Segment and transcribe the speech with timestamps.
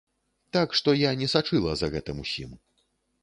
[0.55, 2.57] Так што я не сачыла за гэтым усім.